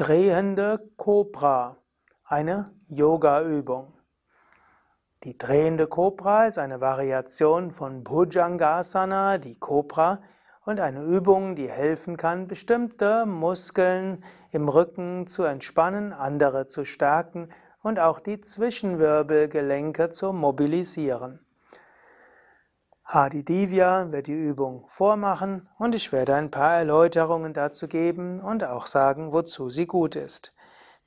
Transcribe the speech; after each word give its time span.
Drehende 0.00 0.78
Kobra, 0.96 1.76
eine 2.22 2.70
Yoga-Übung. 2.86 3.94
Die 5.24 5.36
drehende 5.36 5.88
Kobra 5.88 6.46
ist 6.46 6.56
eine 6.56 6.80
Variation 6.80 7.72
von 7.72 8.04
Bhujangasana, 8.04 9.38
die 9.38 9.58
Kobra, 9.58 10.20
und 10.64 10.78
eine 10.78 11.02
Übung, 11.02 11.56
die 11.56 11.68
helfen 11.68 12.16
kann, 12.16 12.46
bestimmte 12.46 13.26
Muskeln 13.26 14.22
im 14.52 14.68
Rücken 14.68 15.26
zu 15.26 15.42
entspannen, 15.42 16.12
andere 16.12 16.66
zu 16.66 16.84
stärken 16.84 17.48
und 17.82 17.98
auch 17.98 18.20
die 18.20 18.40
Zwischenwirbelgelenke 18.40 20.10
zu 20.10 20.32
mobilisieren. 20.32 21.40
Hadi 23.10 23.42
Divya 23.42 24.12
wird 24.12 24.26
die 24.26 24.34
Übung 24.34 24.84
vormachen 24.86 25.66
und 25.78 25.94
ich 25.94 26.12
werde 26.12 26.34
ein 26.34 26.50
paar 26.50 26.74
Erläuterungen 26.74 27.54
dazu 27.54 27.88
geben 27.88 28.38
und 28.38 28.64
auch 28.64 28.84
sagen, 28.84 29.32
wozu 29.32 29.70
sie 29.70 29.86
gut 29.86 30.14
ist. 30.14 30.54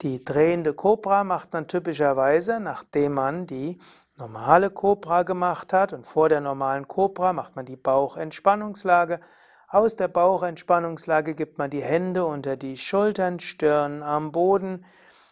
Die 0.01 0.25
drehende 0.25 0.73
Kobra 0.73 1.23
macht 1.23 1.53
man 1.53 1.67
typischerweise, 1.67 2.59
nachdem 2.59 3.13
man 3.13 3.45
die 3.45 3.77
normale 4.17 4.71
Kobra 4.71 5.21
gemacht 5.21 5.73
hat 5.73 5.93
und 5.93 6.07
vor 6.07 6.27
der 6.27 6.41
normalen 6.41 6.87
Kobra 6.87 7.33
macht 7.33 7.55
man 7.55 7.67
die 7.67 7.77
Bauchentspannungslage. 7.77 9.19
Aus 9.67 9.95
der 9.95 10.07
Bauchentspannungslage 10.07 11.35
gibt 11.35 11.59
man 11.59 11.69
die 11.69 11.83
Hände 11.83 12.25
unter 12.25 12.57
die 12.57 12.77
Schultern, 12.77 13.39
Stirn 13.39 14.01
am 14.01 14.31
Boden, 14.31 14.85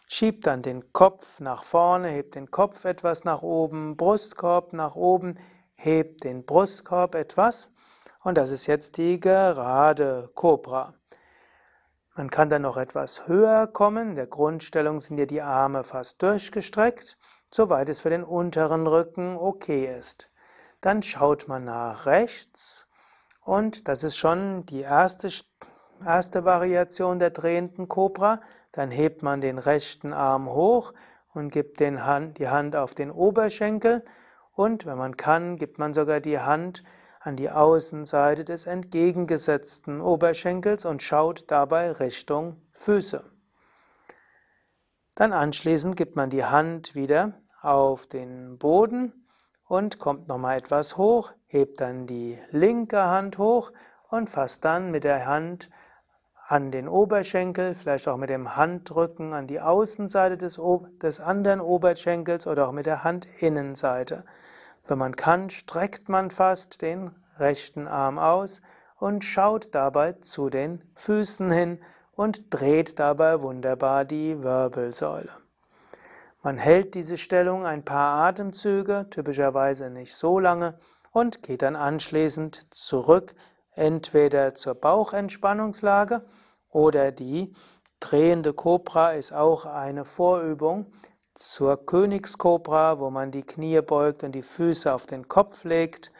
schiebt 0.06 0.46
dann 0.46 0.62
den 0.62 0.92
Kopf 0.92 1.40
nach 1.40 1.64
vorne, 1.64 2.10
hebt 2.10 2.36
den 2.36 2.52
Kopf 2.52 2.84
etwas 2.84 3.24
nach 3.24 3.42
oben, 3.42 3.96
Brustkorb 3.96 4.72
nach 4.72 4.94
oben, 4.94 5.36
hebt 5.82 6.24
den 6.24 6.44
Brustkorb 6.44 7.14
etwas 7.14 7.72
und 8.22 8.36
das 8.36 8.50
ist 8.50 8.66
jetzt 8.66 8.98
die 8.98 9.18
gerade 9.18 10.30
Kobra. 10.34 10.94
Man 12.14 12.28
kann 12.28 12.50
dann 12.50 12.62
noch 12.62 12.76
etwas 12.76 13.26
höher 13.26 13.66
kommen. 13.66 14.10
In 14.10 14.14
der 14.14 14.26
Grundstellung 14.26 15.00
sind 15.00 15.16
hier 15.16 15.26
die 15.26 15.40
Arme 15.40 15.84
fast 15.84 16.20
durchgestreckt, 16.20 17.16
soweit 17.50 17.88
es 17.88 18.00
für 18.00 18.10
den 18.10 18.24
unteren 18.24 18.86
Rücken 18.86 19.36
okay 19.36 19.86
ist. 19.98 20.30
Dann 20.82 21.02
schaut 21.02 21.48
man 21.48 21.64
nach 21.64 22.04
rechts 22.04 22.86
und 23.42 23.88
das 23.88 24.04
ist 24.04 24.18
schon 24.18 24.66
die 24.66 24.82
erste, 24.82 25.30
erste 26.04 26.44
Variation 26.44 27.18
der 27.18 27.30
drehenden 27.30 27.88
Kobra. 27.88 28.42
Dann 28.72 28.90
hebt 28.90 29.22
man 29.22 29.40
den 29.40 29.58
rechten 29.58 30.12
Arm 30.12 30.50
hoch 30.50 30.92
und 31.32 31.50
gibt 31.50 31.80
Hand, 31.80 32.38
die 32.38 32.48
Hand 32.48 32.76
auf 32.76 32.92
den 32.92 33.10
Oberschenkel 33.10 34.04
und 34.60 34.84
wenn 34.84 34.98
man 34.98 35.16
kann, 35.16 35.56
gibt 35.56 35.78
man 35.78 35.94
sogar 35.94 36.20
die 36.20 36.38
Hand 36.38 36.84
an 37.20 37.34
die 37.34 37.48
Außenseite 37.48 38.44
des 38.44 38.66
entgegengesetzten 38.66 40.02
Oberschenkels 40.02 40.84
und 40.84 41.02
schaut 41.02 41.50
dabei 41.50 41.92
Richtung 41.92 42.60
Füße. 42.72 43.24
Dann 45.14 45.32
anschließend 45.32 45.96
gibt 45.96 46.14
man 46.14 46.28
die 46.28 46.44
Hand 46.44 46.94
wieder 46.94 47.40
auf 47.62 48.06
den 48.06 48.58
Boden 48.58 49.26
und 49.64 49.98
kommt 49.98 50.28
nochmal 50.28 50.58
etwas 50.58 50.98
hoch, 50.98 51.32
hebt 51.46 51.80
dann 51.80 52.06
die 52.06 52.38
linke 52.50 53.00
Hand 53.02 53.38
hoch 53.38 53.72
und 54.10 54.28
fasst 54.28 54.66
dann 54.66 54.90
mit 54.90 55.04
der 55.04 55.24
Hand 55.24 55.70
an 56.50 56.72
den 56.72 56.88
Oberschenkel, 56.88 57.76
vielleicht 57.76 58.08
auch 58.08 58.16
mit 58.16 58.28
dem 58.28 58.56
Handrücken 58.56 59.34
an 59.34 59.46
die 59.46 59.60
Außenseite 59.60 60.36
des, 60.36 60.60
des 61.00 61.20
anderen 61.20 61.60
Oberschenkels 61.60 62.48
oder 62.48 62.66
auch 62.66 62.72
mit 62.72 62.86
der 62.86 63.04
Handinnenseite. 63.04 64.24
Wenn 64.84 64.98
man 64.98 65.14
kann, 65.14 65.50
streckt 65.50 66.08
man 66.08 66.32
fast 66.32 66.82
den 66.82 67.12
rechten 67.38 67.86
Arm 67.86 68.18
aus 68.18 68.62
und 68.98 69.24
schaut 69.24 69.76
dabei 69.76 70.14
zu 70.14 70.50
den 70.50 70.82
Füßen 70.96 71.52
hin 71.52 71.78
und 72.16 72.52
dreht 72.52 72.98
dabei 72.98 73.42
wunderbar 73.42 74.04
die 74.04 74.42
Wirbelsäule. 74.42 75.30
Man 76.42 76.58
hält 76.58 76.94
diese 76.94 77.16
Stellung 77.16 77.64
ein 77.64 77.84
paar 77.84 78.26
Atemzüge, 78.26 79.06
typischerweise 79.08 79.88
nicht 79.88 80.16
so 80.16 80.40
lange, 80.40 80.74
und 81.12 81.42
geht 81.42 81.62
dann 81.62 81.76
anschließend 81.76 82.74
zurück, 82.74 83.36
entweder 83.74 84.54
zur 84.54 84.74
Bauchentspannungslage 84.74 86.24
oder 86.68 87.12
die 87.12 87.54
drehende 88.00 88.52
Kobra 88.52 89.12
ist 89.12 89.32
auch 89.32 89.66
eine 89.66 90.04
Vorübung, 90.04 90.92
zur 91.34 91.86
Königskobra, 91.86 92.98
wo 92.98 93.10
man 93.10 93.30
die 93.30 93.44
Knie 93.44 93.80
beugt 93.80 94.24
und 94.24 94.32
die 94.32 94.42
Füße 94.42 94.92
auf 94.92 95.06
den 95.06 95.26
Kopf 95.26 95.64
legt, 95.64 96.12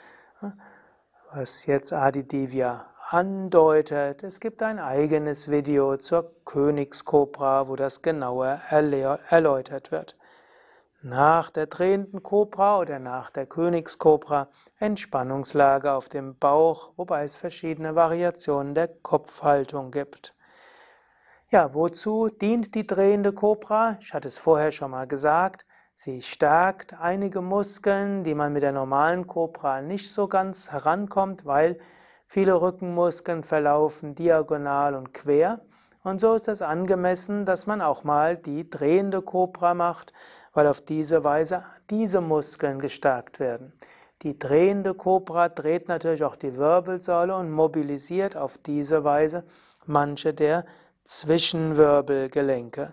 was 1.33 1.67
jetzt 1.67 1.93
Adi 1.93 2.27
Divya 2.27 2.87
andeutet. 3.11 4.23
Es 4.23 4.41
gibt 4.41 4.63
ein 4.63 4.79
eigenes 4.79 5.51
Video 5.51 5.97
zur 5.97 6.33
Königskobra, 6.45 7.69
wo 7.69 7.77
das 7.77 8.01
genauer 8.01 8.61
erläutert 8.71 9.91
wird. 9.91 10.17
Nach 11.03 11.51
der 11.51 11.67
drehenden 11.67 12.23
Kobra 12.23 12.79
oder 12.79 12.99
nach 12.99 13.31
der 13.31 13.47
Königskobra 13.47 14.49
Entspannungslage 14.79 15.93
auf 15.93 16.11
dem 16.11 16.37
Bauch, 16.37 16.93
wobei 16.97 17.25
es 17.25 17.39
verschiedene 17.39 17.95
Variationen 17.95 18.75
der 18.75 18.89
Kopfhaltung 18.89 19.93
gibt. 19.93 20.35
Ja, 21.49 21.73
wozu 21.73 22.29
dient 22.29 22.75
die 22.75 22.87
drehende 22.87 23.33
Kobra? 23.33 23.97
Ich 23.99 24.13
hatte 24.13 24.29
es 24.29 24.37
vorher 24.37 24.73
schon 24.73 24.91
mal 24.91 25.07
gesagt. 25.07 25.65
Sie 25.95 26.21
stärkt 26.21 26.93
einige 26.93 27.41
Muskeln, 27.41 28.23
die 28.23 28.35
man 28.35 28.53
mit 28.53 28.63
der 28.63 28.73
normalen 28.73 29.27
Kobra 29.27 29.81
nicht 29.81 30.13
so 30.13 30.29
ganz 30.29 30.71
herankommt, 30.71 31.47
weil 31.47 31.79
viele 32.27 32.61
Rückenmuskeln 32.61 33.43
verlaufen 33.43 34.15
diagonal 34.15 34.95
und 34.95 35.15
quer. 35.15 35.63
Und 36.03 36.21
so 36.21 36.35
ist 36.35 36.49
es 36.49 36.63
angemessen, 36.63 37.45
dass 37.45 37.67
man 37.67 37.83
auch 37.83 38.05
mal 38.05 38.37
die 38.37 38.69
drehende 38.69 39.21
Kobra 39.21 39.75
macht, 39.75 40.13
weil 40.53 40.67
auf 40.67 40.81
diese 40.81 41.25
Weise 41.25 41.65
diese 41.91 42.21
Muskeln 42.21 42.81
gestärkt 42.81 43.39
werden. 43.39 43.73
Die 44.23 44.39
drehende 44.39 44.95
Kobra 44.95 45.49
dreht 45.49 45.89
natürlich 45.89 46.25
auch 46.25 46.37
die 46.37 46.57
Wirbelsäule 46.57 47.35
und 47.35 47.51
mobilisiert 47.51 48.37
auf 48.37 48.59
diese 48.59 49.05
Weise 49.05 49.45
manche 49.87 50.35
der 50.35 50.65
Zwischenwirbelgelenke. 51.05 52.93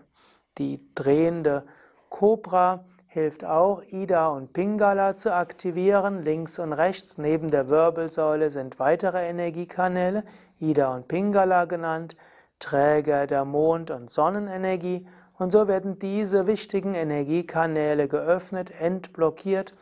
Die 0.57 0.81
drehende 0.95 1.65
Kobra 2.09 2.85
hilft 3.07 3.43
auch, 3.43 3.83
Ida 3.83 4.27
und 4.27 4.53
Pingala 4.53 5.15
zu 5.15 5.33
aktivieren. 5.33 6.23
Links 6.23 6.59
und 6.59 6.73
rechts 6.73 7.17
neben 7.17 7.51
der 7.51 7.67
Wirbelsäule 7.67 8.49
sind 8.49 8.79
weitere 8.79 9.27
Energiekanäle, 9.27 10.23
Ida 10.59 10.93
und 10.93 11.07
Pingala 11.07 11.65
genannt, 11.65 12.15
Träger 12.59 13.27
der 13.27 13.45
Mond- 13.45 13.91
und 13.91 14.09
Sonnenenergie. 14.09 15.07
Und 15.37 15.51
so 15.51 15.67
werden 15.67 15.99
diese 15.99 16.47
wichtigen 16.47 16.95
Energiekanäle 16.95 18.07
geöffnet, 18.07 18.71
entblockiert, 18.79 19.73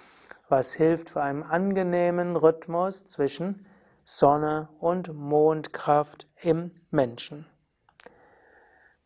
was 0.50 0.74
hilft 0.74 1.10
für 1.10 1.22
einen 1.22 1.44
angenehmen 1.44 2.36
Rhythmus 2.36 3.06
zwischen 3.06 3.66
Sonne 4.04 4.70
und 4.80 5.14
Mondkraft 5.14 6.28
im 6.42 6.72
Menschen. 6.92 7.46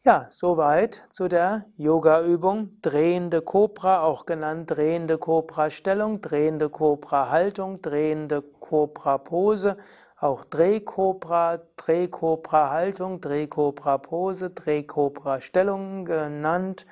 Ja, 0.01 0.27
soweit 0.29 1.03
zu 1.09 1.27
der 1.27 1.65
Yoga-Übung 1.75 2.79
drehende 2.81 3.41
Kobra, 3.41 4.01
auch 4.01 4.25
genannt 4.25 4.71
drehende 4.71 5.17
Kobra-Stellung, 5.17 6.21
drehende 6.21 6.69
Kobra-Haltung, 6.69 7.75
drehende 7.77 8.41
Kobra-Pose, 8.41 9.77
auch 10.19 10.43
Drehkobra, 10.43 11.59
Drehkobra-Haltung, 11.77 13.21
Drehkobra-Pose, 13.21 14.49
Drehkobra-Stellung 14.49 16.05
genannt. 16.05 16.85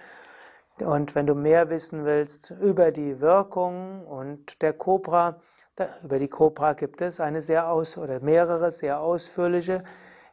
Und 0.80 1.16
wenn 1.16 1.26
du 1.26 1.36
mehr 1.36 1.70
wissen 1.70 2.06
willst 2.06 2.52
über 2.52 2.92
die 2.92 3.20
Wirkung 3.20 4.06
und 4.06 4.62
der 4.62 4.74
Kobra, 4.74 5.40
über 6.04 6.20
die 6.20 6.28
Kobra 6.28 6.74
gibt 6.74 7.02
es 7.02 7.20
eine 7.20 7.42
sehr 7.42 7.70
aus 7.70 7.98
oder 7.98 8.20
mehrere 8.20 8.72
sehr 8.72 9.00
ausführliche 9.00 9.84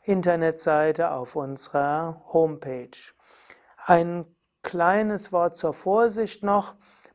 Internetseite 0.03 1.11
auf 1.11 1.35
unserer 1.35 2.23
Homepage. 2.33 2.91
Ein 3.87 4.27
kleines 4.63 5.33
Wort 5.33 5.57
zur 5.57 5.73
Vorsicht 5.73 6.43
noch. 6.43 6.75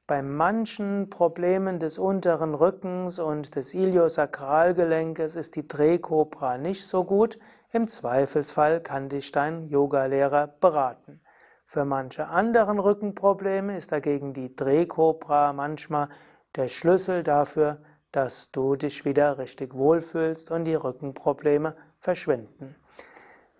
Bei 0.09 0.23
manchen 0.23 1.11
Problemen 1.11 1.77
des 1.77 1.99
unteren 1.99 2.55
Rückens 2.55 3.19
und 3.19 3.55
des 3.55 3.75
Iliosakralgelenkes 3.75 5.35
ist 5.35 5.55
die 5.55 5.67
Drehkobra 5.67 6.57
nicht 6.57 6.83
so 6.83 7.03
gut. 7.03 7.37
Im 7.73 7.87
Zweifelsfall 7.87 8.81
kann 8.81 9.09
dich 9.09 9.31
dein 9.31 9.67
Yogalehrer 9.67 10.47
beraten. 10.47 11.21
Für 11.63 11.85
manche 11.85 12.25
anderen 12.25 12.79
Rückenprobleme 12.79 13.77
ist 13.77 13.91
dagegen 13.91 14.33
die 14.33 14.55
Drehkobra 14.55 15.53
manchmal 15.53 16.09
der 16.55 16.69
Schlüssel 16.69 17.21
dafür, 17.21 17.77
dass 18.11 18.49
du 18.49 18.75
dich 18.75 19.05
wieder 19.05 19.37
richtig 19.37 19.75
wohlfühlst 19.75 20.49
und 20.49 20.63
die 20.63 20.73
Rückenprobleme 20.73 21.75
verschwinden. 21.99 22.75